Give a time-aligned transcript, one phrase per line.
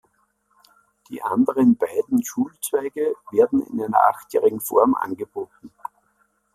[1.09, 5.71] Die anderen beiden Schulzweige werden in der achtjährigen Form angeboten.